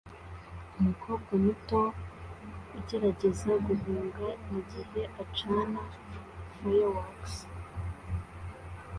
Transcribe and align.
Umukobwa 0.79 1.31
muto 1.45 1.79
ugerageza 2.77 3.51
guhunga 3.65 4.27
mugihe 4.47 5.01
acana 5.23 5.79
fireworks 6.55 7.35